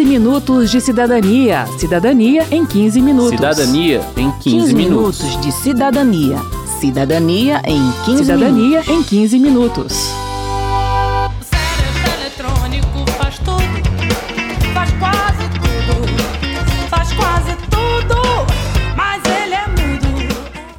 15 0.00 0.08
minutos 0.08 0.70
de 0.70 0.80
cidadania. 0.80 1.66
Cidadania 1.78 2.46
em 2.50 2.64
15 2.64 3.02
minutos. 3.02 3.30
Cidadania 3.32 4.00
em 4.16 4.30
15, 4.30 4.40
15 4.40 4.74
minutos. 4.74 5.20
minutos 5.20 5.40
de 5.42 5.52
cidadania. 5.52 6.38
Cidadania 6.80 7.60
em 7.66 7.92
15 8.06 8.24
Cidadania 8.24 8.80
minutos. 8.80 8.88
em 8.88 9.02
15 9.02 9.38
minutos. 9.38 10.10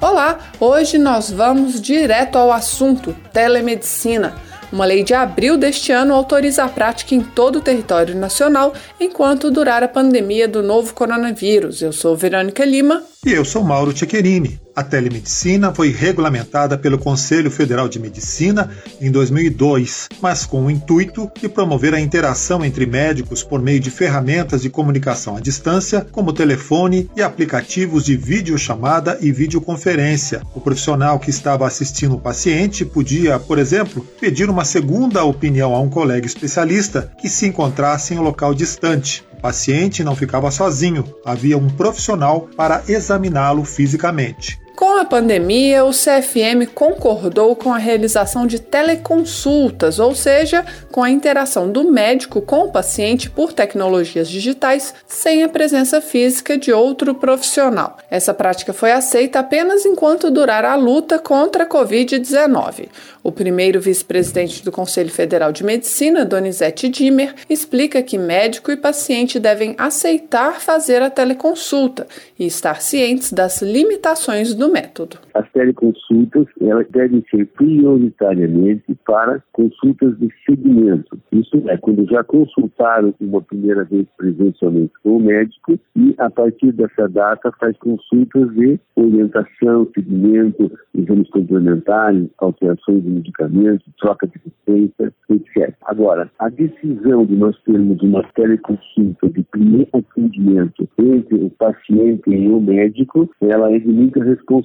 Olá, 0.01 0.39
hoje 0.59 0.97
nós 0.97 1.29
vamos 1.29 1.79
direto 1.79 2.39
ao 2.39 2.51
assunto: 2.51 3.15
telemedicina. 3.31 4.33
Uma 4.71 4.85
lei 4.85 5.03
de 5.03 5.13
abril 5.13 5.57
deste 5.57 5.91
ano 5.91 6.13
autoriza 6.13 6.63
a 6.63 6.69
prática 6.69 7.13
em 7.13 7.19
todo 7.21 7.57
o 7.57 7.61
território 7.61 8.15
nacional 8.15 8.73
enquanto 8.99 9.51
durar 9.51 9.83
a 9.83 9.87
pandemia 9.87 10.47
do 10.47 10.63
novo 10.63 10.93
coronavírus. 10.93 11.81
Eu 11.81 11.91
sou 11.91 12.15
Verônica 12.15 12.63
Lima. 12.63 13.03
E 13.25 13.33
eu 13.33 13.43
sou 13.43 13.63
Mauro 13.63 13.91
Tchequerini. 13.91 14.60
A 14.73 14.83
telemedicina 14.83 15.73
foi 15.73 15.91
regulamentada 15.91 16.77
pelo 16.77 16.97
Conselho 16.97 17.51
Federal 17.51 17.89
de 17.89 17.99
Medicina 17.99 18.71
em 19.01 19.11
2002, 19.11 20.07
mas 20.21 20.45
com 20.45 20.65
o 20.65 20.71
intuito 20.71 21.29
de 21.39 21.49
promover 21.49 21.93
a 21.93 21.99
interação 21.99 22.63
entre 22.63 22.85
médicos 22.85 23.43
por 23.43 23.61
meio 23.61 23.81
de 23.81 23.91
ferramentas 23.91 24.61
de 24.61 24.69
comunicação 24.69 25.35
à 25.35 25.41
distância, 25.41 26.07
como 26.11 26.31
telefone 26.31 27.09
e 27.17 27.21
aplicativos 27.21 28.05
de 28.05 28.15
videochamada 28.15 29.17
e 29.21 29.29
videoconferência. 29.31 30.41
O 30.55 30.61
profissional 30.61 31.19
que 31.19 31.29
estava 31.29 31.67
assistindo 31.67 32.15
o 32.15 32.21
paciente 32.21 32.85
podia, 32.85 33.37
por 33.39 33.59
exemplo, 33.59 34.07
pedir 34.21 34.49
uma 34.49 34.63
segunda 34.63 35.23
opinião 35.25 35.75
a 35.75 35.81
um 35.81 35.89
colega 35.89 36.25
especialista 36.25 37.11
que 37.19 37.27
se 37.27 37.45
encontrasse 37.45 38.13
em 38.13 38.19
um 38.19 38.23
local 38.23 38.53
distante. 38.53 39.23
Paciente 39.41 40.03
não 40.03 40.15
ficava 40.15 40.51
sozinho, 40.51 41.03
havia 41.25 41.57
um 41.57 41.69
profissional 41.69 42.47
para 42.55 42.83
examiná-lo 42.87 43.65
fisicamente. 43.65 44.61
Com 44.81 44.97
a 44.97 45.05
pandemia, 45.05 45.85
o 45.85 45.91
CFM 45.91 46.65
concordou 46.73 47.55
com 47.55 47.71
a 47.71 47.77
realização 47.77 48.47
de 48.47 48.59
teleconsultas, 48.59 49.99
ou 49.99 50.15
seja, 50.15 50.65
com 50.91 51.03
a 51.03 51.09
interação 51.11 51.71
do 51.71 51.83
médico 51.91 52.41
com 52.41 52.61
o 52.61 52.71
paciente 52.71 53.29
por 53.29 53.53
tecnologias 53.53 54.27
digitais, 54.27 54.91
sem 55.05 55.43
a 55.43 55.49
presença 55.49 56.01
física 56.01 56.57
de 56.57 56.73
outro 56.73 57.13
profissional. 57.13 57.95
Essa 58.09 58.33
prática 58.33 58.73
foi 58.73 58.91
aceita 58.91 59.37
apenas 59.37 59.85
enquanto 59.85 60.31
durar 60.31 60.65
a 60.65 60.73
luta 60.73 61.19
contra 61.19 61.63
a 61.63 61.69
Covid-19. 61.69 62.89
O 63.23 63.31
primeiro 63.31 63.79
vice-presidente 63.79 64.65
do 64.65 64.71
Conselho 64.71 65.11
Federal 65.11 65.51
de 65.51 65.63
Medicina, 65.63 66.25
Donizete 66.25 66.89
Dimmer, 66.89 67.35
explica 67.47 68.01
que 68.01 68.17
médico 68.17 68.71
e 68.71 68.77
paciente 68.77 69.39
devem 69.39 69.75
aceitar 69.77 70.59
fazer 70.59 71.03
a 71.03 71.09
teleconsulta 71.11 72.07
e 72.39 72.47
estar 72.47 72.81
cientes 72.81 73.31
das 73.31 73.61
limitações 73.61 74.55
do 74.55 74.70
método. 74.71 75.17
As 75.33 75.49
teleconsultas 75.51 76.47
elas 76.61 76.87
devem 76.89 77.23
ser 77.29 77.45
prioritariamente 77.47 78.95
para 79.05 79.43
consultas 79.53 80.17
de 80.19 80.29
seguimento. 80.45 81.19
Isso 81.31 81.61
é, 81.67 81.77
quando 81.77 82.05
já 82.09 82.23
consultaram 82.23 83.13
uma 83.19 83.41
primeira 83.41 83.83
vez 83.83 84.05
presencialmente 84.17 84.93
com 85.03 85.17
o 85.17 85.19
médico 85.19 85.79
e, 85.95 86.15
a 86.17 86.29
partir 86.29 86.71
dessa 86.73 87.07
data, 87.07 87.51
faz 87.59 87.77
consultas 87.77 88.53
de 88.53 88.79
orientação, 88.95 89.87
seguimento, 89.93 90.71
exames 90.95 91.29
complementares, 91.29 92.27
alterações 92.37 93.03
de 93.03 93.09
medicamentos, 93.09 93.85
troca 93.99 94.27
de 94.27 94.39
receita, 94.45 95.13
etc. 95.29 95.73
Agora, 95.85 96.29
a 96.39 96.49
decisão 96.49 97.25
de 97.25 97.35
nós 97.35 97.57
termos 97.63 98.01
uma 98.01 98.23
teleconsulta 98.33 99.29
de 99.29 99.43
primeiro 99.43 99.89
atendimento 99.93 100.87
entre 100.97 101.35
o 101.35 101.49
paciente 101.51 102.29
e 102.29 102.47
o 102.47 102.59
médico, 102.59 103.29
ela 103.41 103.71
é 103.71 103.79
de 103.79 103.87
muita 103.87 104.23
responsabilidade. 104.23 104.60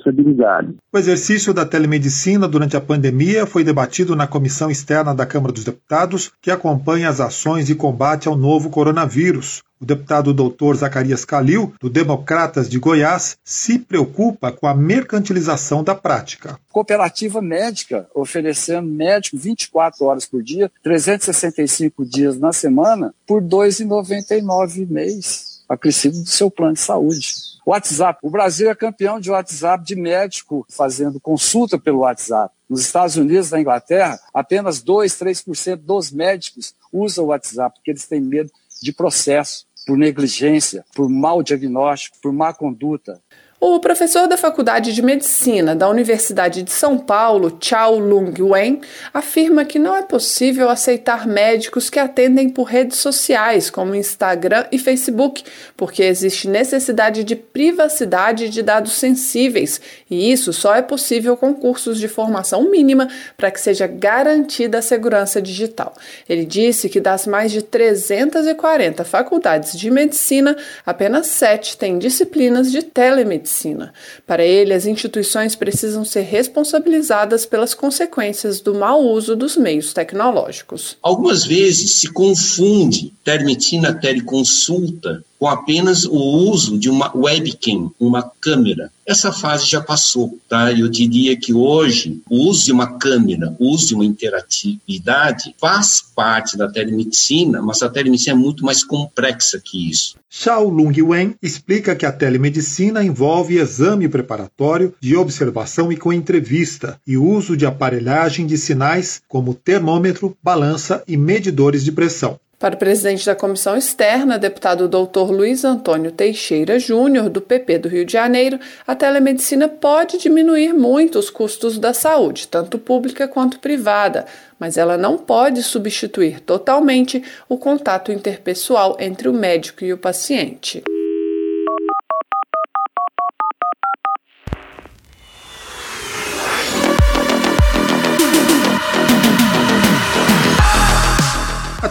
O 0.93 0.99
exercício 0.99 1.53
da 1.53 1.65
telemedicina 1.65 2.49
durante 2.49 2.77
a 2.77 2.81
pandemia 2.81 3.47
foi 3.47 3.65
debatido 3.65 4.17
na 4.17 4.27
comissão 4.27 4.71
externa 4.71 5.15
da 5.15 5.27
Câmara 5.27 5.53
dos 5.53 5.65
Deputados, 5.65 6.33
que 6.41 6.51
acompanha 6.51 7.09
as 7.09 7.21
ações 7.21 7.67
de 7.67 7.75
combate 7.75 8.29
ao 8.29 8.37
novo 8.37 8.71
coronavírus. 8.71 9.63
O 9.79 9.85
deputado 9.85 10.33
doutor 10.33 10.75
Zacarias 10.75 11.25
Calil, 11.25 11.75
do 11.79 11.91
Democratas 11.91 12.67
de 12.67 12.79
Goiás, 12.79 13.37
se 13.45 13.79
preocupa 13.79 14.51
com 14.51 14.67
a 14.67 14.75
mercantilização 14.75 15.85
da 15.85 15.95
prática. 15.95 16.59
Cooperativa 16.73 17.43
médica, 17.43 18.09
oferecendo 18.15 18.89
médico 18.89 19.37
24 19.37 20.07
horas 20.07 20.25
por 20.25 20.43
dia, 20.43 20.73
365 20.83 22.07
dias 22.07 22.39
na 22.39 22.55
semana, 22.55 23.15
por 23.27 23.43
R$ 23.43 23.49
2,99 23.49 24.89
mês, 24.89 25.56
acrescido 25.69 26.21
do 26.23 26.29
seu 26.29 26.51
plano 26.51 26.75
de 26.75 26.81
saúde. 26.81 27.35
WhatsApp. 27.67 28.21
O 28.23 28.31
Brasil 28.31 28.71
é 28.71 28.75
campeão 28.75 29.19
de 29.19 29.31
WhatsApp 29.31 29.85
de 29.85 29.97
médico 29.97 30.65
fazendo 30.71 31.19
consulta 31.19 31.79
pelo 31.79 32.01
WhatsApp. 32.01 32.55
Nos 32.71 32.81
Estados 32.81 33.17
Unidos, 33.17 33.51
na 33.51 33.61
Inglaterra, 33.61 34.19
apenas 34.33 34.81
2, 34.83 35.13
3% 35.13 35.77
dos 35.77 36.13
médicos 36.13 36.75
usam 36.93 37.25
o 37.25 37.29
WhatsApp, 37.29 37.77
porque 37.77 37.91
eles 37.91 38.07
têm 38.07 38.21
medo 38.21 38.51
de 38.83 38.93
processo 38.93 39.67
por 39.87 39.97
negligência, 39.97 40.85
por 40.95 41.09
mau 41.09 41.43
diagnóstico, 41.43 42.19
por 42.21 42.33
má 42.33 42.53
conduta. 42.53 43.21
O 43.59 43.81
professor 43.81 44.29
da 44.29 44.37
Faculdade 44.37 44.93
de 44.93 45.01
Medicina 45.01 45.75
da 45.75 45.89
Universidade 45.89 46.63
de 46.63 46.71
São 46.71 46.99
Paulo, 46.99 47.57
Chao 47.59 47.99
Lung 47.99 48.35
Wen, 48.39 48.83
afirma 49.15 49.65
que 49.65 49.79
não 49.79 49.97
é 49.97 50.03
possível 50.03 50.69
aceitar 50.69 51.27
médicos 51.27 51.89
que 51.89 51.99
atendem 51.99 52.51
por 52.51 52.65
redes 52.65 52.99
sociais, 52.99 53.71
como 53.71 53.95
Instagram 53.95 54.67
e 54.71 54.79
Facebook, 54.79 55.43
porque 55.75 56.03
existe 56.03 56.47
necessidade 56.49 57.25
de 57.25 57.35
privacidade 57.35 58.51
de 58.51 58.63
dados 58.63 58.93
sensíveis, 58.93 59.81
e 60.11 60.31
isso 60.31 60.53
só 60.53 60.75
é 60.75 60.83
possível 60.83 61.35
com 61.35 61.55
cursos 61.55 61.99
de 61.99 62.09
formação 62.09 62.71
mínima 62.71 63.09
para 63.39 63.51
que 63.51 63.61
seja 63.61 63.87
garantida 63.87 64.79
a 64.79 64.83
segurança 64.83 65.41
digital. 65.41 65.95
Ele 66.29 66.45
disse 66.45 66.91
que 66.91 67.01
das 67.01 67.27
mais 67.27 67.51
de 67.51 67.63
340 67.63 69.03
faculdades 69.03 69.79
de 69.79 69.91
medicina, 69.91 70.55
apenas 70.85 71.29
sete 71.29 71.79
têm 71.79 71.99
disciplinas 71.99 72.71
de 72.71 72.83
telemedicina 72.83 73.47
medicina. 73.57 73.93
Para 74.27 74.45
ele, 74.45 74.75
as 74.75 74.87
instituições 74.87 75.57
precisam 75.57 76.05
ser 76.05 76.23
responsabilizadas 76.23 77.47
pelas 77.47 77.75
consequências 77.75 78.61
do 78.61 78.75
mau 78.75 79.03
uso 79.03 79.35
dos 79.35 79.57
meios 79.57 79.93
tecnológicos. 79.93 80.97
Algumas 81.03 81.45
vezes 81.45 81.93
se 81.93 82.13
confunde 82.13 83.13
telemedicina, 83.25 83.95
teleconsulta 83.95 85.25
com 85.39 85.47
apenas 85.47 86.05
o 86.05 86.17
uso 86.17 86.79
de 86.79 86.89
uma 86.89 87.11
webcam, 87.15 87.91
uma 87.99 88.23
câmera. 88.41 88.91
Essa 89.07 89.33
fase 89.33 89.67
já 89.67 89.81
passou, 89.81 90.37
tá? 90.49 90.73
Eu 90.73 90.89
diria 90.89 91.37
que 91.37 91.55
hoje 91.55 92.21
o 92.29 92.49
uso 92.49 92.65
de 92.65 92.73
uma 92.73 92.99
câmera, 92.99 93.55
o 93.59 93.73
uso 93.73 93.87
de 93.87 93.95
uma 93.95 94.05
interatividade 94.05 95.55
faz 95.61 96.03
parte 96.15 96.57
da 96.57 96.69
telemedicina, 96.69 97.63
mas 97.63 97.83
a 97.83 97.89
telemedicina 97.89 98.35
é 98.35 98.39
muito 98.39 98.65
mais 98.65 98.83
complexa 98.83 99.61
que 99.65 99.89
isso. 99.89 100.17
Xiao 100.29 100.69
Lung 100.69 101.01
Wen 101.01 101.35
explica 101.41 101.95
que 101.95 102.05
a 102.05 102.13
telemedicina 102.13 103.05
envolve 103.05 103.59
exame 103.59 104.09
preparatório 104.09 104.93
de 105.01 105.17
observação 105.17 105.93
e 105.93 105.97
com 105.97 106.13
entrevista 106.13 107.01
e 107.07 107.17
uso 107.17 107.57
de 107.57 107.65
aparelhagem 107.65 108.47
de 108.47 108.59
sinais 108.59 109.23
como 109.29 109.55
termômetro, 109.55 110.37
balança 110.43 111.03
e 111.07 111.17
medidores 111.17 111.85
de 111.85 111.93
pressão. 111.93 112.39
Para 112.59 112.75
o 112.75 112.79
presidente 112.79 113.27
da 113.27 113.35
comissão 113.35 113.77
externa, 113.77 114.39
deputado 114.39 114.89
Dr. 114.89 115.31
Luiz 115.31 115.63
Antônio 115.63 116.11
Teixeira 116.11 116.79
Júnior, 116.79 117.29
do 117.29 117.43
PP 117.43 117.81
do 117.81 117.89
Rio 117.89 118.07
de 118.07 118.15
Janeiro, 118.15 118.59
a 118.87 118.95
telemedicina 118.95 119.69
pode 119.69 120.17
diminuir 120.17 120.73
muito 120.73 121.19
os 121.19 121.29
custos 121.29 121.79
da 121.79 121.93
saúde, 121.93 122.49
tanto 122.49 122.79
pública 122.79 123.29
quanto 123.29 123.61
privada, 123.61 124.25
mas 124.59 124.79
ela 124.79 124.97
não 124.97 125.19
pode 125.19 125.63
substituir 125.63 126.41
totalmente 126.41 127.23
o 127.47 127.59
contato 127.59 128.11
interpessoal 128.11 128.97
entre 128.99 129.29
o 129.29 129.35
médico 129.35 129.85
e 129.85 129.93
o 129.93 129.99
paciente. 129.99 130.83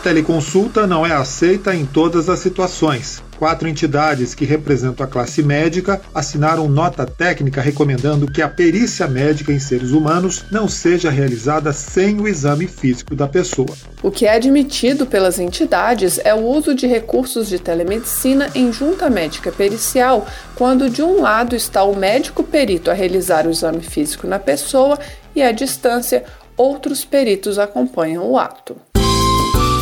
Teleconsulta 0.05 0.85
não 0.85 1.03
é 1.03 1.11
aceita 1.11 1.73
em 1.73 1.83
todas 1.83 2.29
as 2.29 2.37
situações. 2.37 3.23
Quatro 3.39 3.67
entidades 3.67 4.35
que 4.35 4.45
representam 4.45 5.03
a 5.03 5.09
classe 5.09 5.41
médica 5.41 5.99
assinaram 6.13 6.69
nota 6.69 7.07
técnica 7.07 7.59
recomendando 7.59 8.31
que 8.31 8.39
a 8.39 8.47
perícia 8.47 9.07
médica 9.07 9.51
em 9.51 9.57
seres 9.57 9.89
humanos 9.89 10.45
não 10.51 10.67
seja 10.67 11.09
realizada 11.09 11.73
sem 11.73 12.21
o 12.21 12.27
exame 12.27 12.67
físico 12.67 13.15
da 13.15 13.27
pessoa. 13.27 13.75
O 14.03 14.11
que 14.11 14.27
é 14.27 14.35
admitido 14.35 15.07
pelas 15.07 15.39
entidades 15.39 16.19
é 16.23 16.35
o 16.35 16.45
uso 16.45 16.75
de 16.75 16.85
recursos 16.85 17.49
de 17.49 17.57
telemedicina 17.57 18.51
em 18.53 18.71
junta 18.71 19.09
médica 19.09 19.51
pericial, 19.51 20.27
quando 20.53 20.87
de 20.87 21.01
um 21.01 21.19
lado 21.19 21.55
está 21.55 21.83
o 21.83 21.95
médico 21.95 22.43
perito 22.43 22.91
a 22.91 22.93
realizar 22.93 23.47
o 23.47 23.49
exame 23.49 23.81
físico 23.81 24.27
na 24.27 24.37
pessoa 24.37 24.99
e 25.35 25.41
à 25.41 25.51
distância 25.51 26.23
outros 26.55 27.03
peritos 27.03 27.57
acompanham 27.57 28.29
o 28.29 28.37
ato. 28.37 28.77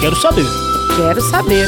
Quero 0.03 0.17
saber. 0.17 0.44
Quero 0.97 1.21
saber. 1.21 1.65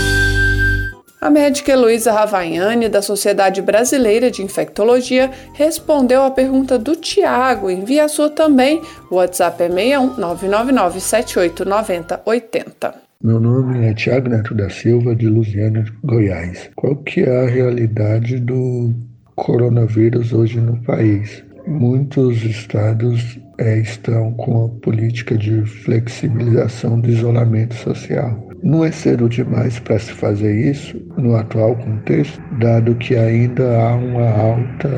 A 1.21 1.29
médica 1.29 1.71
Heloísa 1.71 2.11
Ravaiani, 2.11 2.89
da 2.89 3.01
Sociedade 3.01 3.61
Brasileira 3.61 4.29
de 4.29 4.43
Infectologia, 4.43 5.31
respondeu 5.53 6.21
à 6.21 6.29
pergunta 6.29 6.77
do 6.77 6.97
Tiago. 6.97 7.71
Envia 7.71 8.03
a 8.03 8.09
sua 8.09 8.29
também. 8.29 8.81
O 9.09 9.15
WhatsApp 9.15 9.63
é 9.63 9.69
61 9.69 10.17
999 10.17 10.99
7890 10.99 12.21
80. 12.25 12.95
Meu 13.23 13.39
nome 13.39 13.87
é 13.87 13.93
Tiago 13.93 14.27
Neto 14.27 14.53
da 14.53 14.69
Silva, 14.69 15.15
de 15.15 15.27
Lusiana, 15.27 15.85
Goiás. 16.03 16.69
Qual 16.75 16.97
que 16.97 17.21
é 17.21 17.43
a 17.45 17.47
realidade 17.47 18.37
do 18.41 18.93
coronavírus 19.33 20.33
hoje 20.33 20.59
no 20.59 20.75
país? 20.83 21.44
Muitos 21.67 22.43
estados 22.43 23.39
é, 23.57 23.79
estão 23.79 24.31
com 24.33 24.65
a 24.65 24.69
política 24.81 25.37
de 25.37 25.65
flexibilização 25.65 26.99
do 26.99 27.09
isolamento 27.09 27.75
social. 27.75 28.47
Não 28.63 28.83
é 28.83 28.91
cedo 28.91 29.29
demais 29.29 29.79
para 29.79 29.99
se 29.99 30.11
fazer 30.11 30.71
isso 30.71 30.99
no 31.17 31.35
atual 31.35 31.75
contexto, 31.75 32.41
dado 32.59 32.95
que 32.95 33.15
ainda 33.15 33.79
há 33.79 33.95
uma 33.95 34.29
alta 34.29 34.89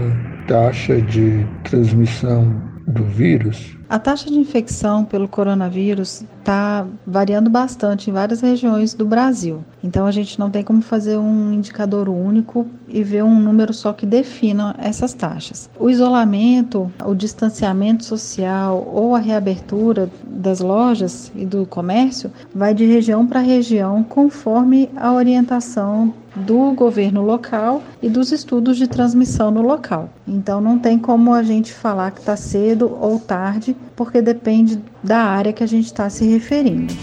taxa 0.47 1.01
de 1.01 1.45
transmissão 1.63 2.61
do 2.87 3.03
vírus 3.03 3.77
a 3.89 3.97
taxa 3.97 4.29
de 4.29 4.35
infecção 4.37 5.05
pelo 5.05 5.29
coronavírus 5.29 6.23
está 6.47 6.87
variando 7.05 7.49
bastante 7.49 8.09
em 8.09 8.13
várias 8.13 8.39
regiões 8.39 8.93
do 8.93 9.05
Brasil. 9.05 9.65
Então 9.83 10.05
a 10.05 10.11
gente 10.11 10.39
não 10.39 10.49
tem 10.49 10.63
como 10.63 10.81
fazer 10.81 11.17
um 11.17 11.51
indicador 11.51 12.07
único 12.07 12.65
e 12.87 13.03
ver 13.03 13.23
um 13.23 13.37
número 13.37 13.73
só 13.73 13.91
que 13.91 14.05
defina 14.05 14.73
essas 14.79 15.13
taxas. 15.13 15.69
O 15.77 15.89
isolamento, 15.89 16.89
o 17.05 17.13
distanciamento 17.13 18.05
social 18.05 18.89
ou 18.93 19.13
a 19.13 19.19
reabertura 19.19 20.09
das 20.23 20.61
lojas 20.61 21.31
e 21.35 21.45
do 21.45 21.65
comércio 21.65 22.31
vai 22.55 22.73
de 22.73 22.85
região 22.85 23.27
para 23.27 23.41
região 23.41 24.01
conforme 24.01 24.89
a 24.95 25.11
orientação 25.11 26.13
do 26.45 26.71
governo 26.73 27.21
local 27.23 27.81
e 28.01 28.09
dos 28.09 28.31
estudos 28.31 28.77
de 28.77 28.87
transmissão 28.87 29.49
no 29.49 29.61
local. 29.61 30.09
Então 30.27 30.61
não 30.61 30.77
tem 30.77 30.99
como 30.99 31.33
a 31.33 31.41
gente 31.41 31.73
falar 31.73 32.11
que 32.11 32.19
está 32.19 32.35
cedo 32.35 32.95
ou 33.01 33.19
tarde 33.19 33.75
porque 33.95 34.21
depende 34.21 34.79
da 35.03 35.19
área 35.19 35.53
que 35.53 35.63
a 35.63 35.67
gente 35.67 35.85
está 35.85 36.09
se 36.09 36.25
referindo. 36.37 36.93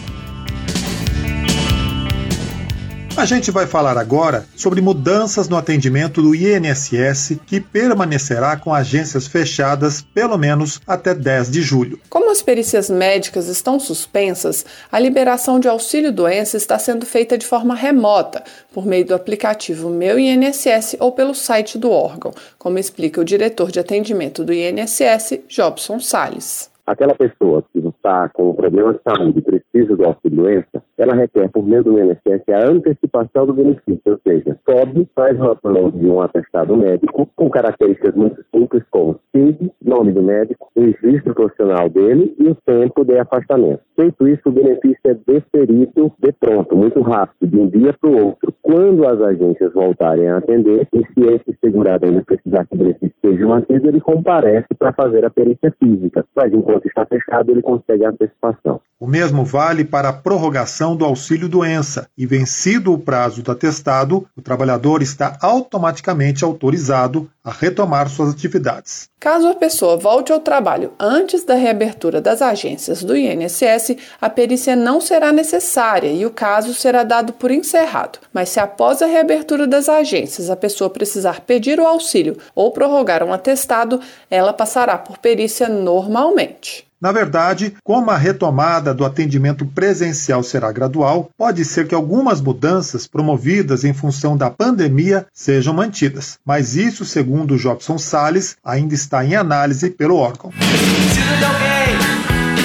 A 3.16 3.24
gente 3.24 3.52
vai 3.52 3.64
falar 3.64 3.96
agora 3.96 4.44
sobre 4.56 4.80
mudanças 4.80 5.48
no 5.48 5.56
atendimento 5.56 6.20
do 6.20 6.34
INSS 6.34 7.38
que 7.46 7.60
permanecerá 7.60 8.56
com 8.56 8.74
agências 8.74 9.28
fechadas 9.28 10.02
pelo 10.02 10.36
menos 10.36 10.80
até 10.84 11.14
10 11.14 11.48
de 11.52 11.62
julho. 11.62 12.00
Como 12.10 12.28
as 12.28 12.42
perícias 12.42 12.90
médicas 12.90 13.46
estão 13.46 13.78
suspensas, 13.78 14.66
a 14.90 14.98
liberação 14.98 15.60
de 15.60 15.68
auxílio 15.68 16.10
doença 16.10 16.56
está 16.56 16.76
sendo 16.76 17.06
feita 17.06 17.38
de 17.38 17.46
forma 17.46 17.72
remota, 17.72 18.42
por 18.72 18.84
meio 18.84 19.06
do 19.06 19.14
aplicativo 19.14 19.90
Meu 19.90 20.18
INSS 20.18 20.96
ou 20.98 21.12
pelo 21.12 21.36
site 21.36 21.78
do 21.78 21.92
órgão, 21.92 22.34
como 22.58 22.80
explica 22.80 23.20
o 23.20 23.24
diretor 23.24 23.70
de 23.70 23.78
atendimento 23.78 24.44
do 24.44 24.52
INSS, 24.52 25.38
Jobson 25.48 26.00
Sales. 26.00 26.68
Aquela 26.84 27.14
pessoa 27.14 27.64
está 28.04 28.28
com 28.28 28.54
problema 28.54 28.92
de 28.92 29.00
saúde 29.02 29.38
e 29.38 29.42
precisa 29.42 29.96
do 29.96 30.04
auxílio 30.04 30.34
doença, 30.34 30.82
ela 30.98 31.14
requer, 31.14 31.48
por 31.48 31.66
meio 31.66 31.82
do 31.82 31.98
INSS, 31.98 32.42
a 32.52 32.70
antecipação 32.70 33.46
do 33.46 33.54
benefício, 33.54 34.00
ou 34.06 34.20
seja, 34.26 34.58
sobe, 34.68 35.08
faz 35.14 35.40
o 35.40 35.52
upload 35.52 35.98
de 35.98 36.06
um 36.06 36.20
atestado 36.20 36.76
médico 36.76 37.28
com 37.34 37.48
características 37.48 38.14
muito 38.14 38.44
simples 38.54 38.82
como 38.90 39.18
CID, 39.34 39.72
nome 39.82 40.12
do 40.12 40.22
médico, 40.22 40.70
o 40.74 40.80
registro 40.80 41.34
profissional 41.34 41.88
dele 41.88 42.34
e 42.38 42.48
o 42.48 42.54
tempo 42.54 43.04
de 43.04 43.18
afastamento. 43.18 43.80
Feito 43.96 44.28
isso, 44.28 44.42
o 44.46 44.52
benefício 44.52 44.98
é 45.04 45.14
deferido 45.14 46.12
de 46.18 46.32
pronto, 46.32 46.76
muito 46.76 47.00
rápido, 47.00 47.46
de 47.46 47.58
um 47.58 47.68
dia 47.68 47.92
para 47.92 48.10
o 48.10 48.26
outro. 48.26 48.52
Quando 48.62 49.06
as 49.06 49.20
agências 49.20 49.72
voltarem 49.72 50.28
a 50.28 50.38
atender, 50.38 50.88
e 50.92 50.98
se 50.98 51.26
esse 51.28 51.56
segurado 51.60 52.06
ainda 52.06 52.22
precisar 52.22 52.66
que 52.66 52.74
o 52.74 52.78
benefício 52.78 53.13
seja 53.24 53.46
mantido, 53.46 53.88
ele 53.88 54.00
comparece 54.00 54.74
para 54.78 54.92
fazer 54.92 55.24
a 55.24 55.30
perícia 55.30 55.74
física. 55.78 56.24
Mas 56.36 56.52
enquanto 56.52 56.86
está 56.86 57.06
fechado, 57.06 57.50
ele 57.50 57.62
consegue 57.62 58.04
a 58.04 58.10
antecipação. 58.10 58.80
O 59.00 59.08
mesmo 59.08 59.44
vale 59.44 59.84
para 59.84 60.08
a 60.08 60.12
prorrogação 60.12 60.94
do 60.94 61.04
auxílio 61.04 61.48
doença 61.48 62.08
e 62.16 62.26
vencido 62.26 62.92
o 62.92 62.98
prazo 62.98 63.42
do 63.42 63.50
atestado, 63.50 64.26
o 64.36 64.40
trabalhador 64.40 65.02
está 65.02 65.36
automaticamente 65.40 66.44
autorizado 66.44 67.28
a 67.42 67.50
retomar 67.50 68.08
suas 68.08 68.30
atividades. 68.30 69.08
Caso 69.18 69.48
a 69.48 69.54
pessoa 69.54 69.96
volte 69.96 70.32
ao 70.32 70.38
trabalho 70.38 70.92
antes 70.98 71.42
da 71.42 71.54
reabertura 71.54 72.20
das 72.20 72.40
agências 72.40 73.02
do 73.02 73.16
INSS, 73.16 73.96
a 74.20 74.30
perícia 74.30 74.76
não 74.76 75.00
será 75.00 75.32
necessária 75.32 76.10
e 76.10 76.24
o 76.24 76.30
caso 76.30 76.72
será 76.72 77.02
dado 77.02 77.32
por 77.32 77.50
encerrado. 77.50 78.20
Mas 78.32 78.50
se 78.50 78.60
após 78.60 79.02
a 79.02 79.06
reabertura 79.06 79.66
das 79.66 79.88
agências 79.88 80.48
a 80.48 80.56
pessoa 80.56 80.88
precisar 80.88 81.40
pedir 81.40 81.80
o 81.80 81.86
auxílio 81.86 82.38
ou 82.54 82.70
prorrogar 82.70 83.24
um 83.24 83.32
atestado, 83.32 84.00
ela 84.30 84.52
passará 84.52 84.96
por 84.96 85.18
perícia 85.18 85.68
normalmente. 85.68 86.86
Na 87.00 87.12
verdade, 87.12 87.74
como 87.82 88.10
a 88.10 88.16
retomada 88.16 88.94
do 88.94 89.04
atendimento 89.04 89.66
presencial 89.66 90.42
será 90.42 90.72
gradual, 90.72 91.30
pode 91.36 91.64
ser 91.64 91.86
que 91.86 91.94
algumas 91.94 92.40
mudanças 92.40 93.06
promovidas 93.06 93.84
em 93.84 93.92
função 93.92 94.36
da 94.36 94.50
pandemia 94.50 95.26
sejam 95.32 95.74
mantidas. 95.74 96.38
Mas 96.44 96.76
isso, 96.76 97.04
segundo 97.04 97.58
Jobson 97.58 97.98
Sales, 97.98 98.56
ainda 98.64 98.94
está 98.94 99.24
em 99.24 99.36
análise 99.36 99.90
pelo 99.90 100.16
órgão. 100.16 100.50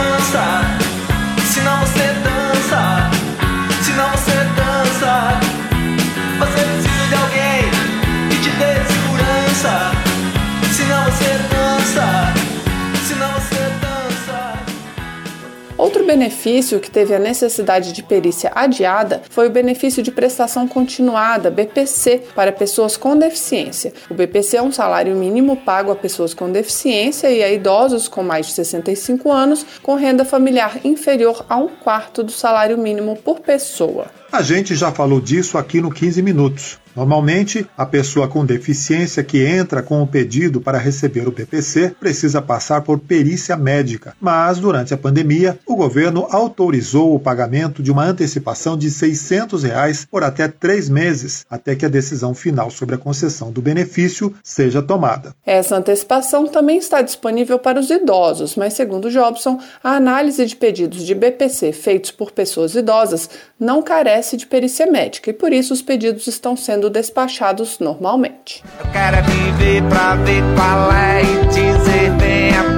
Outro 15.89 16.05
benefício 16.05 16.81
que 16.81 16.91
teve 16.91 17.15
a 17.15 17.19
necessidade 17.19 17.95
de 17.95 18.03
perícia 18.03 18.53
adiada 18.55 19.23
foi 19.31 19.47
o 19.47 19.51
benefício 19.51 20.03
de 20.03 20.11
prestação 20.11 20.69
continuada, 20.69 21.51
BPC, 21.51 22.25
para 22.35 22.53
pessoas 22.53 22.95
com 22.95 23.17
deficiência. 23.17 23.95
O 24.11 24.13
BPC 24.13 24.59
é 24.59 24.63
um 24.63 24.71
salário 24.71 25.17
mínimo 25.17 25.57
pago 25.57 25.91
a 25.91 25.97
pessoas 25.97 26.35
com 26.35 26.53
deficiência 26.53 27.31
e 27.31 27.43
a 27.43 27.51
idosos 27.51 28.07
com 28.07 28.23
mais 28.23 28.49
de 28.49 28.53
65 28.53 29.33
anos 29.33 29.65
com 29.83 29.95
renda 29.95 30.27
familiar 30.27 30.79
inferior 30.85 31.47
a 31.49 31.57
um 31.57 31.69
quarto 31.69 32.23
do 32.23 32.33
salário 32.33 32.77
mínimo 32.77 33.17
por 33.17 33.41
pessoa. 33.41 34.09
A 34.31 34.43
gente 34.43 34.75
já 34.75 34.93
falou 34.93 35.23
disso 35.23 35.57
aqui 35.57 35.81
no 35.81 35.91
15 35.91 36.21
Minutos. 36.21 36.79
Normalmente, 36.99 37.65
a 37.77 37.87
pessoa 37.87 38.27
com 38.27 38.45
deficiência 38.45 39.23
que 39.23 39.47
entra 39.47 39.83
com 39.83 40.03
o 40.03 40.07
pedido 40.07 40.61
para 40.61 40.79
receber 40.79 41.29
o 41.29 41.31
BPC 41.31 41.95
precisa 42.01 42.43
passar 42.43 42.81
por 42.83 42.99
perícia 42.99 43.57
médica, 43.57 44.17
mas 44.21 44.59
durante 44.59 44.93
a 44.93 44.99
pandemia, 44.99 45.57
o 45.65 45.77
governo 45.77 46.27
autorizou 46.29 47.15
o 47.15 47.21
pagamento 47.21 47.85
de 47.85 47.93
uma 47.93 48.05
antecipação 48.05 48.77
de 48.77 48.91
600 48.91 49.63
reais 49.63 50.05
por 50.11 50.25
até 50.25 50.49
três 50.49 50.89
meses, 50.89 51.47
até 51.49 51.77
que 51.77 51.87
a 51.87 51.89
decisão 51.89 52.35
final 52.35 52.69
sobre 52.69 52.97
a 52.97 52.99
concessão 52.99 53.53
do 53.53 53.63
benefício 53.63 54.35
seja 54.43 54.83
tomada. 54.83 55.37
Essa 55.47 55.77
antecipação 55.77 56.49
também 56.49 56.79
está 56.79 57.01
disponível 57.01 57.61
para 57.61 57.79
os 57.79 57.91
idosos, 57.91 58.57
mas 58.57 58.73
segundo 58.73 59.09
Jobson, 59.09 59.61
a 59.85 59.93
análise 59.93 60.45
de 60.45 60.57
pedidos 60.57 61.05
de 61.05 61.15
BPC 61.15 61.73
feitos 61.73 62.11
por 62.11 62.33
pessoas 62.33 62.75
idosas 62.75 63.31
não 63.61 63.83
carece 63.83 64.18
de 64.37 64.47
perícia 64.47 64.87
médica 64.87 65.31
e 65.31 65.33
por 65.33 65.53
isso 65.53 65.73
os 65.73 65.83
pedidos 65.83 66.27
estão 66.27 66.57
sendo 66.57 66.91
despachados 66.91 67.79
normalmente. 67.79 68.63
Eu 68.79 68.91
quero 68.91 69.17
é 69.17 69.23
viver 69.23 69.83
pra 69.89 70.15
ver 70.17 70.43
qual 70.55 70.93
é 70.93 71.23
e 71.23 71.47
dizer 71.47 72.11
dentro 72.19 72.78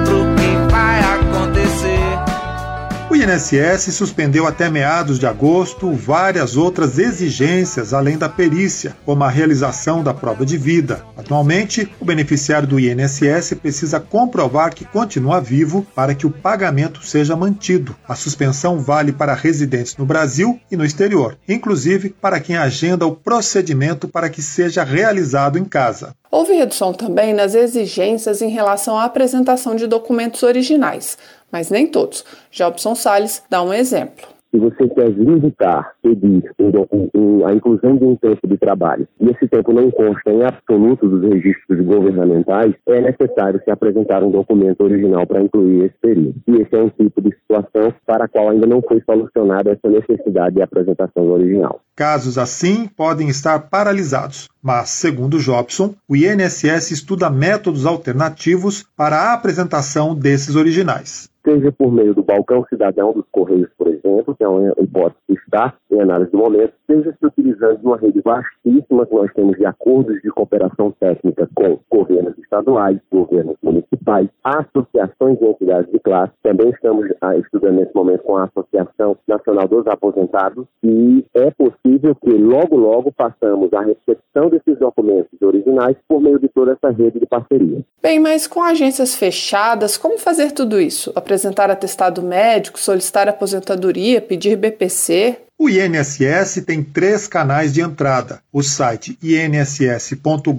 INSS 3.21 3.93
suspendeu 3.93 4.47
até 4.47 4.67
meados 4.67 5.19
de 5.19 5.27
agosto 5.27 5.93
várias 5.93 6.57
outras 6.57 6.97
exigências 6.97 7.93
além 7.93 8.17
da 8.17 8.27
perícia, 8.27 8.97
como 9.05 9.23
a 9.23 9.29
realização 9.29 10.01
da 10.01 10.11
prova 10.11 10.43
de 10.43 10.57
vida. 10.57 11.05
Atualmente, 11.15 11.87
o 11.99 12.05
beneficiário 12.05 12.67
do 12.67 12.79
INSS 12.79 13.53
precisa 13.61 13.99
comprovar 13.99 14.73
que 14.73 14.85
continua 14.85 15.39
vivo 15.39 15.85
para 15.93 16.15
que 16.15 16.25
o 16.25 16.31
pagamento 16.31 17.05
seja 17.05 17.35
mantido. 17.35 17.95
A 18.07 18.15
suspensão 18.15 18.79
vale 18.79 19.11
para 19.11 19.35
residentes 19.35 19.95
no 19.97 20.05
Brasil 20.05 20.59
e 20.71 20.75
no 20.75 20.83
exterior, 20.83 21.37
inclusive 21.47 22.09
para 22.09 22.39
quem 22.39 22.57
agenda 22.57 23.05
o 23.05 23.15
procedimento 23.15 24.07
para 24.07 24.31
que 24.31 24.41
seja 24.41 24.83
realizado 24.83 25.59
em 25.59 25.63
casa. 25.63 26.15
Houve 26.31 26.53
redução 26.53 26.93
também 26.93 27.33
nas 27.33 27.53
exigências 27.53 28.41
em 28.41 28.47
relação 28.47 28.97
à 28.97 29.03
apresentação 29.03 29.75
de 29.75 29.85
documentos 29.85 30.41
originais, 30.43 31.17
mas 31.51 31.69
nem 31.69 31.85
todos. 31.85 32.23
Jobson 32.49 32.95
Salles 32.95 33.43
dá 33.49 33.61
um 33.61 33.73
exemplo. 33.73 34.40
Se 34.51 34.59
você 34.59 34.87
quer 34.89 35.09
visitar, 35.11 35.93
pedir 36.03 36.43
um, 36.59 37.09
um, 37.15 37.47
a 37.47 37.53
inclusão 37.53 37.95
de 37.95 38.03
um 38.03 38.15
tempo 38.17 38.45
de 38.45 38.57
trabalho 38.57 39.07
e 39.19 39.29
esse 39.29 39.47
tempo 39.47 39.71
não 39.71 39.89
consta 39.89 40.29
em 40.29 40.43
absoluto 40.43 41.07
dos 41.07 41.23
registros 41.23 41.85
governamentais, 41.85 42.73
é 42.87 43.01
necessário 43.01 43.61
se 43.63 43.71
apresentar 43.71 44.23
um 44.23 44.29
documento 44.29 44.81
original 44.83 45.25
para 45.25 45.41
incluir 45.41 45.85
esse 45.85 45.95
período. 46.01 46.35
E 46.47 46.61
esse 46.61 46.75
é 46.75 46.83
um 46.83 46.89
tipo 46.89 47.21
de 47.21 47.33
situação 47.35 47.93
para 48.05 48.25
a 48.25 48.27
qual 48.27 48.49
ainda 48.49 48.67
não 48.67 48.81
foi 48.81 49.01
solucionada 49.01 49.71
essa 49.71 49.89
necessidade 49.89 50.55
de 50.55 50.61
apresentação 50.61 51.29
original. 51.29 51.79
Casos 51.95 52.37
assim 52.37 52.87
podem 52.87 53.29
estar 53.29 53.69
paralisados, 53.69 54.49
mas, 54.61 54.89
segundo 54.89 55.39
Jobson, 55.39 55.93
o 56.07 56.15
INSS 56.15 56.91
estuda 56.91 57.29
métodos 57.29 57.85
alternativos 57.85 58.85
para 58.97 59.15
a 59.15 59.33
apresentação 59.33 60.13
desses 60.13 60.55
originais 60.55 61.30
seja 61.43 61.71
por 61.71 61.91
meio 61.91 62.13
do 62.13 62.23
balcão 62.23 62.65
cidadão 62.69 63.13
dos 63.13 63.25
Correios, 63.31 63.69
por 63.77 63.87
exemplo, 63.87 64.35
que 64.35 64.43
é 64.43 64.47
uma 64.47 64.73
hipótese 64.79 65.21
que 65.27 65.33
está 65.33 65.73
em 65.91 66.01
análise 66.01 66.31
do 66.31 66.37
momento, 66.37 66.73
seja 66.87 67.11
se 67.11 67.25
utilizando 67.25 67.79
de 67.79 67.85
uma 67.85 67.97
rede 67.97 68.21
vastíssima 68.21 69.05
que 69.05 69.15
nós 69.15 69.31
temos 69.33 69.57
de 69.57 69.65
acordos 69.65 70.21
de 70.21 70.29
cooperação 70.29 70.91
técnica 70.99 71.49
com 71.53 71.79
governos 71.89 72.37
estaduais, 72.37 72.99
governos 73.11 73.57
municipais, 73.61 74.27
associações 74.43 75.39
e 75.41 75.45
entidades 75.45 75.91
de 75.91 75.99
classe. 75.99 76.33
Também 76.43 76.69
estamos 76.69 77.07
ah, 77.21 77.35
estudando 77.37 77.75
nesse 77.75 77.95
momento 77.95 78.23
com 78.23 78.37
a 78.37 78.45
Associação 78.45 79.17
Nacional 79.27 79.67
dos 79.67 79.87
Aposentados 79.87 80.65
e 80.83 81.25
é 81.33 81.51
possível 81.51 82.15
que 82.15 82.31
logo, 82.31 82.75
logo 82.77 83.11
passamos 83.11 83.71
a 83.73 83.81
recepção 83.81 84.49
desses 84.49 84.77
documentos 84.79 85.41
originais 85.41 85.95
por 86.07 86.21
meio 86.21 86.39
de 86.39 86.47
toda 86.49 86.73
essa 86.73 86.91
rede 86.91 87.19
de 87.19 87.25
parceria. 87.25 87.83
Bem, 88.01 88.19
mas 88.19 88.47
com 88.47 88.61
agências 88.61 89.15
fechadas, 89.15 89.97
como 89.97 90.17
fazer 90.17 90.51
tudo 90.51 90.79
isso? 90.79 91.11
Apresentar 91.31 91.71
atestado 91.71 92.21
médico, 92.21 92.77
solicitar 92.77 93.29
aposentadoria, 93.29 94.21
pedir 94.21 94.57
BPC. 94.57 95.37
O 95.57 95.69
INSS 95.69 96.63
tem 96.65 96.83
três 96.83 97.25
canais 97.25 97.73
de 97.73 97.79
entrada: 97.81 98.41
o 98.51 98.61
site 98.61 99.17
inss.gov.br, 99.23 100.51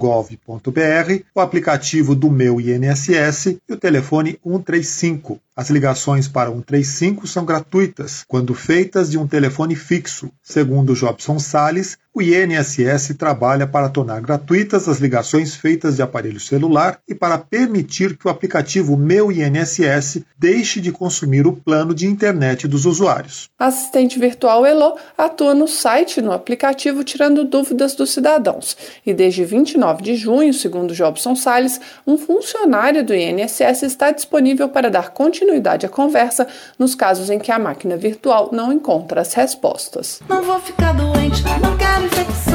o 1.35 1.39
aplicativo 1.39 2.15
do 2.15 2.31
Meu 2.31 2.59
INSS 2.59 3.57
e 3.69 3.73
o 3.73 3.77
telefone 3.77 4.39
135. 4.43 5.39
As 5.55 5.69
ligações 5.69 6.27
para 6.27 6.49
135 6.49 7.27
são 7.27 7.45
gratuitas 7.45 8.23
quando 8.27 8.55
feitas 8.55 9.11
de 9.11 9.19
um 9.19 9.27
telefone 9.27 9.75
fixo. 9.75 10.31
Segundo 10.41 10.95
Jobson 10.95 11.37
Sales, 11.37 11.95
o 12.11 12.23
INSS 12.23 13.15
trabalha 13.17 13.67
para 13.67 13.89
tornar 13.89 14.19
gratuitas 14.21 14.87
as 14.87 14.99
ligações 14.99 15.55
feitas 15.55 15.95
de 15.95 16.01
aparelho 16.01 16.39
celular 16.39 16.99
e 17.07 17.13
para 17.13 17.37
permitir 17.37 18.17
que 18.17 18.27
o 18.27 18.31
aplicativo 18.31 18.97
Meu 18.97 19.31
INSS 19.31 20.23
deixe 20.37 20.81
de 20.81 20.91
consumir 20.91 21.45
o 21.45 21.53
plano 21.53 21.93
de 21.93 22.07
internet 22.07 22.67
dos 22.67 22.85
usuários. 22.87 23.47
Assistente 23.57 24.17
virtual 24.17 24.65
Elo 24.65 24.97
atua 25.15 25.53
no 25.53 25.67
site 25.67 26.19
no 26.19 26.31
aplicativo 26.31 27.03
tirando 27.03 27.45
dúvidas 27.45 27.93
dos 27.93 28.11
cidadãos. 28.11 28.75
E 29.05 29.13
desde 29.13 29.45
29 29.45 30.01
de 30.01 30.15
junho, 30.15 30.53
segundo 30.53 30.95
Jobson 30.95 31.35
Sales, 31.35 31.79
um 32.07 32.17
funcionário 32.17 33.05
do 33.05 33.13
INSS 33.13 33.83
está 33.83 34.11
disponível 34.11 34.67
para 34.67 34.89
dar 34.89 35.11
continuidade 35.11 35.42
continuidade 35.43 35.85
à 35.85 35.89
conversa 35.89 36.47
nos 36.79 36.95
casos 36.95 37.29
em 37.29 37.37
que 37.37 37.51
a 37.51 37.59
máquina 37.59 37.97
virtual 37.97 38.49
não 38.51 38.71
encontra 38.71 39.21
as 39.21 39.33
respostas. 39.33 40.21
Não 40.29 40.41
vou 40.41 40.59
ficar 40.59 40.93
doente, 40.93 41.43
não 41.61 41.77
quero 41.77 42.05
infecção, 42.05 42.52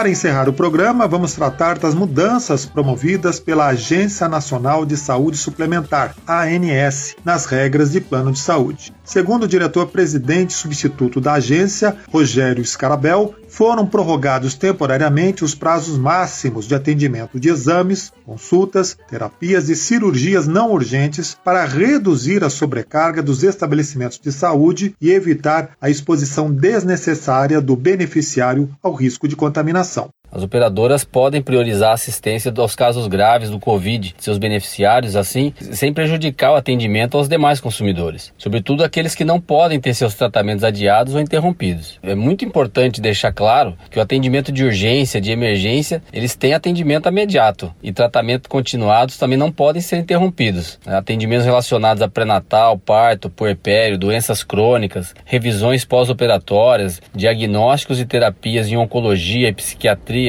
Para 0.00 0.08
encerrar 0.08 0.48
o 0.48 0.52
programa, 0.54 1.06
vamos 1.06 1.34
tratar 1.34 1.78
das 1.78 1.94
mudanças 1.94 2.64
promovidas 2.64 3.38
pela 3.38 3.66
Agência 3.66 4.26
Nacional 4.30 4.86
de 4.86 4.96
Saúde 4.96 5.36
Suplementar, 5.36 6.16
ANS, 6.26 7.16
nas 7.22 7.44
regras 7.44 7.92
de 7.92 8.00
plano 8.00 8.32
de 8.32 8.38
saúde. 8.38 8.94
Segundo 9.04 9.42
o 9.42 9.48
diretor-presidente 9.48 10.54
substituto 10.54 11.20
da 11.20 11.34
agência, 11.34 11.96
Rogério 12.10 12.64
Scarabel, 12.64 13.34
foram 13.46 13.84
prorrogados 13.84 14.54
temporariamente 14.54 15.44
os 15.44 15.54
prazos 15.54 15.98
máximos 15.98 16.66
de 16.66 16.74
atendimento 16.74 17.38
de 17.38 17.48
exames, 17.50 18.12
consultas, 18.24 18.96
terapias 19.08 19.68
e 19.68 19.74
cirurgias 19.74 20.46
não 20.46 20.70
urgentes 20.70 21.36
para 21.44 21.64
reduzir 21.64 22.44
a 22.44 22.48
sobrecarga 22.48 23.20
dos 23.20 23.42
estabelecimentos 23.42 24.20
de 24.20 24.30
saúde 24.32 24.94
e 25.00 25.10
evitar 25.10 25.70
a 25.80 25.90
exposição 25.90 26.50
desnecessária 26.50 27.60
do 27.60 27.74
beneficiário 27.74 28.70
ao 28.82 28.94
risco 28.94 29.28
de 29.28 29.36
contaminação. 29.36 29.89
croissant 29.90 30.19
As 30.32 30.42
operadoras 30.42 31.04
podem 31.04 31.42
priorizar 31.42 31.90
a 31.90 31.94
assistência 31.94 32.52
aos 32.56 32.74
casos 32.74 33.06
graves 33.08 33.50
do 33.50 33.58
Covid, 33.58 34.14
seus 34.18 34.38
beneficiários, 34.38 35.16
assim, 35.16 35.52
sem 35.58 35.92
prejudicar 35.92 36.52
o 36.52 36.56
atendimento 36.56 37.16
aos 37.16 37.28
demais 37.28 37.60
consumidores, 37.60 38.32
sobretudo 38.38 38.84
aqueles 38.84 39.14
que 39.14 39.24
não 39.24 39.40
podem 39.40 39.80
ter 39.80 39.92
seus 39.94 40.14
tratamentos 40.14 40.62
adiados 40.62 41.14
ou 41.14 41.20
interrompidos. 41.20 41.98
É 42.02 42.14
muito 42.14 42.44
importante 42.44 43.00
deixar 43.00 43.32
claro 43.32 43.76
que 43.90 43.98
o 43.98 44.02
atendimento 44.02 44.52
de 44.52 44.64
urgência, 44.64 45.20
de 45.20 45.32
emergência, 45.32 46.02
eles 46.12 46.36
têm 46.36 46.54
atendimento 46.54 47.08
imediato 47.08 47.74
e 47.82 47.92
tratamento 47.92 48.48
continuados 48.48 49.18
também 49.18 49.36
não 49.36 49.50
podem 49.50 49.82
ser 49.82 49.96
interrompidos. 49.96 50.78
Atendimentos 50.86 51.44
relacionados 51.44 52.02
a 52.02 52.08
pré-natal, 52.08 52.78
parto, 52.78 53.28
puerpério, 53.28 53.98
doenças 53.98 54.44
crônicas, 54.44 55.14
revisões 55.24 55.84
pós-operatórias, 55.84 57.02
diagnósticos 57.14 58.00
e 58.00 58.06
terapias 58.06 58.68
em 58.68 58.76
oncologia 58.76 59.48
e 59.48 59.52
psiquiatria 59.52 60.19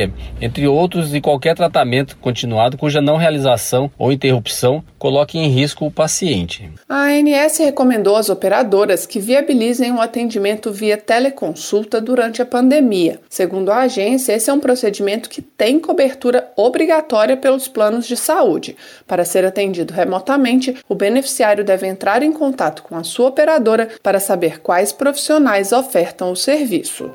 entre 0.42 0.68
outros, 0.68 1.14
e 1.14 1.22
qualquer 1.22 1.56
tratamento 1.56 2.18
continuado 2.18 2.78
cuja 2.78 3.02
não 3.02 3.18
realização 3.18 3.92
ou 3.98 4.12
interrupção 4.12 4.84
coloque 4.98 5.38
em 5.38 5.48
risco 5.48 5.86
o 5.86 5.92
paciente. 5.92 6.70
A 6.88 7.06
ANS 7.06 7.58
recomendou 7.58 8.16
às 8.16 8.30
operadoras 8.30 9.06
que 9.06 9.20
viabilizem 9.20 9.92
o 9.92 9.96
um 9.96 10.02
atendimento 10.02 10.72
via 10.72 10.96
teleconsulta 10.96 12.00
durante 12.00 12.42
a 12.42 12.46
pandemia. 12.46 13.20
Segundo 13.30 13.72
a 13.72 13.80
agência, 13.80 14.34
esse 14.34 14.50
é 14.50 14.54
um 14.54 14.60
procedimento 14.60 15.30
que 15.30 15.42
tem 15.42 15.80
cobertura 15.80 16.52
obrigatória 16.56 17.36
pelos 17.36 17.68
planos 17.68 18.08
de 18.08 18.16
saúde. 18.16 18.76
Para 19.08 19.26
ser 19.26 19.44
atendido 19.46 19.94
remotamente, 19.94 20.76
o 20.88 20.96
beneficiário 20.96 21.64
deve 21.64 21.88
entrar 21.88 22.22
em 22.22 22.32
contato 22.32 22.84
com 22.84 22.96
a 22.96 23.04
sua 23.04 23.30
operadora 23.30 23.90
para 24.04 24.20
saber 24.20 24.62
quais 24.62 24.92
profissionais 24.92 25.72
ofertam 25.72 26.32
o 26.32 26.36
serviço. 26.36 27.10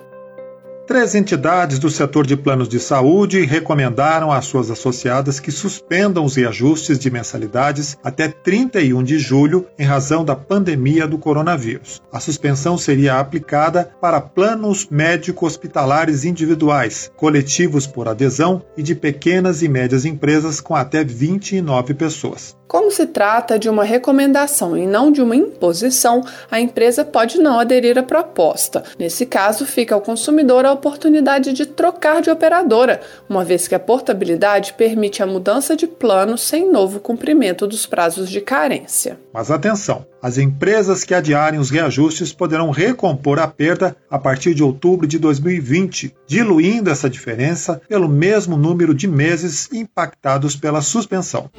Três 0.87 1.17
entidades 1.17 1.81
do 1.81 1.91
setor 1.91 2.25
de 2.25 2.37
planos 2.37 2.69
de 2.69 2.79
saúde 2.79 3.45
recomendaram 3.45 4.31
às 4.31 4.45
suas 4.45 4.71
associadas 4.71 5.41
que 5.41 5.51
suspendam 5.51 6.25
os 6.25 6.37
reajustes 6.37 6.97
de 6.97 7.11
mensalidades 7.11 7.99
até 8.05 8.29
31 8.29 9.03
de 9.03 9.19
julho 9.19 9.67
em 9.77 9.83
razão 9.83 10.25
da 10.25 10.37
pandemia 10.37 11.05
do 11.05 11.19
coronavírus. 11.19 12.01
A 12.13 12.21
suspensão 12.21 12.79
seria 12.79 13.19
aplicada 13.19 13.91
para 14.01 14.21
planos 14.21 14.87
médico-hospitalares 14.89 16.25
individuais, 16.25 17.11
coletivos 17.17 17.85
por 17.85 18.07
adesão 18.07 18.63
e 18.77 18.83
de 18.83 18.95
pequenas 18.95 19.63
e 19.63 19.69
médias 19.69 20.05
empresas 20.05 20.61
com 20.61 20.77
até 20.77 21.03
29 21.03 21.95
pessoas. 21.95 22.55
Como 22.69 22.91
se 22.91 23.07
trata 23.07 23.59
de 23.59 23.69
uma 23.69 23.85
recomendação 23.85 24.77
e 24.77 24.87
não 24.87 25.13
de 25.13 25.23
uma 25.23 25.37
imposição, 25.37 26.25
a 26.51 26.61
empresa 26.61 27.05
pode 27.05 27.39
não 27.39 27.61
aderir 27.61 27.97
à 27.97 28.03
proposta. 28.03 28.83
Nesse 28.99 29.25
caso, 29.25 29.65
fica 29.65 29.95
ao 29.95 30.01
consumidor 30.01 30.65
a 30.65 30.73
oportunidade 30.77 31.53
de 31.53 31.67
trocar 31.67 32.23
de 32.23 32.31
operadora, 32.31 33.01
uma 33.29 33.45
vez 33.45 33.67
que 33.67 33.75
a 33.75 33.81
portabilidade 33.81 34.75
permite 34.75 35.23
a 35.23 35.27
mudança 35.27 35.75
de 35.75 35.87
plano 35.87 36.39
sem 36.39 36.71
novo 36.71 37.01
cumprimento 37.01 37.67
dos 37.67 37.87
prazos 37.87 38.31
de 38.31 38.41
carência. 38.41 39.19
Mas 39.33 39.51
atenção! 39.51 40.07
As 40.23 40.39
empresas 40.39 41.05
que 41.05 41.15
adiarem 41.15 41.61
os 41.61 41.71
reajustes 41.71 42.33
poderão 42.33 42.71
recompor 42.71 43.39
a 43.39 43.47
perda 43.47 43.97
a 44.11 44.19
partir 44.19 44.55
de 44.55 44.63
outubro 44.63 45.07
de 45.07 45.19
2020, 45.19 46.15
diluindo 46.27 46.91
essa 46.91 47.09
diferença 47.09 47.81
pelo 47.89 48.09
mesmo 48.09 48.57
número 48.57 48.95
de 48.95 49.07
meses 49.07 49.69
impactados 49.73 50.57
pela 50.57 50.81
suspensão. 50.81 51.51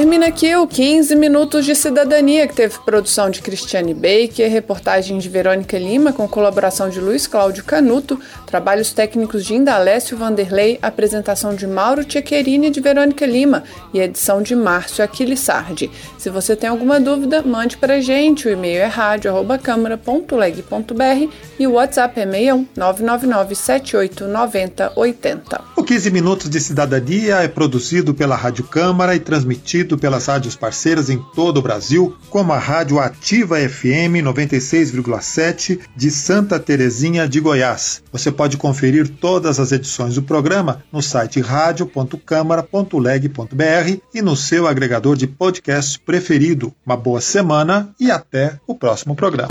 Termina 0.00 0.28
aqui 0.28 0.56
o 0.56 0.66
15 0.66 1.14
Minutos 1.14 1.66
de 1.66 1.74
Cidadania, 1.74 2.48
que 2.48 2.54
teve 2.54 2.78
produção 2.86 3.28
de 3.28 3.42
Cristiane 3.42 3.92
Baker, 3.92 4.50
reportagem 4.50 5.18
de 5.18 5.28
Verônica 5.28 5.78
Lima, 5.78 6.10
com 6.10 6.26
colaboração 6.26 6.88
de 6.88 6.98
Luiz 6.98 7.26
Cláudio 7.26 7.62
Canuto, 7.64 8.18
trabalhos 8.46 8.94
técnicos 8.94 9.44
de 9.44 9.54
Indalécio 9.54 10.16
Vanderlei, 10.16 10.78
apresentação 10.80 11.54
de 11.54 11.66
Mauro 11.66 12.02
Tchequerini 12.02 12.68
e 12.68 12.70
de 12.70 12.80
Verônica 12.80 13.26
Lima 13.26 13.62
e 13.92 14.00
edição 14.00 14.40
de 14.40 14.56
Márcio 14.56 15.04
Aquilissardi. 15.04 15.90
Se 16.16 16.30
você 16.30 16.56
tem 16.56 16.70
alguma 16.70 16.98
dúvida, 16.98 17.42
mande 17.42 17.76
para 17.76 18.00
gente. 18.00 18.48
O 18.48 18.50
e-mail 18.50 18.80
é 18.80 18.86
rádio.câmara.leg.br 18.86 21.34
e 21.58 21.66
o 21.66 21.72
WhatsApp 21.72 22.18
é 22.18 22.24
61 22.24 22.66
999 22.74 23.54
78 23.54 24.26
90 24.26 24.92
80. 24.96 25.60
O 25.76 25.84
15 25.84 26.10
Minutos 26.10 26.48
de 26.48 26.58
Cidadania 26.58 27.36
é 27.36 27.48
produzido 27.48 28.14
pela 28.14 28.34
Rádio 28.34 28.64
Câmara 28.64 29.14
e 29.14 29.20
transmitido 29.20 29.89
transmitido 29.90 29.98
pelas 29.98 30.26
rádios 30.26 30.54
parceiras 30.54 31.10
em 31.10 31.18
todo 31.34 31.58
o 31.58 31.62
Brasil, 31.62 32.14
como 32.28 32.52
a 32.52 32.58
Rádio 32.58 33.00
Ativa 33.00 33.56
FM 33.56 34.22
96,7 34.22 35.80
de 35.96 36.10
Santa 36.10 36.58
Terezinha 36.58 37.26
de 37.28 37.40
Goiás. 37.40 38.02
Você 38.12 38.30
pode 38.30 38.56
conferir 38.56 39.08
todas 39.08 39.58
as 39.58 39.72
edições 39.72 40.14
do 40.14 40.22
programa 40.22 40.82
no 40.92 41.02
site 41.02 41.40
radio.câmara.leg.br 41.40 44.00
e 44.14 44.22
no 44.22 44.36
seu 44.36 44.68
agregador 44.68 45.16
de 45.16 45.26
podcast 45.26 45.98
preferido. 46.00 46.74
Uma 46.84 46.96
boa 46.96 47.20
semana 47.20 47.90
e 47.98 48.10
até 48.10 48.58
o 48.66 48.74
próximo 48.74 49.14
programa. 49.14 49.48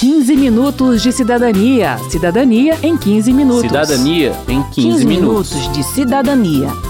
15 0.00 0.36
minutos 0.36 1.02
de 1.02 1.12
cidadania. 1.12 1.98
Cidadania 2.10 2.76
em 2.82 2.96
15 2.96 3.32
minutos. 3.32 3.62
Cidadania 3.62 4.32
em 4.48 4.62
15, 4.62 4.74
15 4.74 5.06
minutos. 5.06 5.52
minutos 5.52 5.76
de 5.76 5.82
cidadania. 5.82 6.89